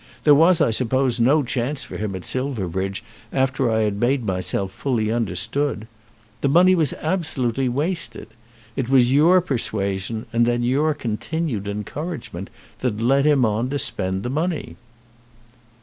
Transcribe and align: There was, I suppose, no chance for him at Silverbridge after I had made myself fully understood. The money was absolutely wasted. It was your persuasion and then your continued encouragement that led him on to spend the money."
There 0.23 0.33
was, 0.33 0.61
I 0.61 0.71
suppose, 0.71 1.19
no 1.19 1.43
chance 1.43 1.83
for 1.83 1.95
him 1.95 2.15
at 2.15 2.25
Silverbridge 2.25 3.03
after 3.31 3.69
I 3.69 3.81
had 3.81 3.99
made 3.99 4.25
myself 4.25 4.71
fully 4.71 5.11
understood. 5.11 5.85
The 6.41 6.49
money 6.49 6.73
was 6.73 6.93
absolutely 7.01 7.69
wasted. 7.69 8.27
It 8.75 8.89
was 8.89 9.13
your 9.13 9.41
persuasion 9.41 10.25
and 10.33 10.47
then 10.47 10.63
your 10.63 10.95
continued 10.95 11.67
encouragement 11.67 12.49
that 12.79 12.99
led 12.99 13.25
him 13.25 13.45
on 13.45 13.69
to 13.69 13.77
spend 13.77 14.23
the 14.23 14.31
money." 14.31 14.75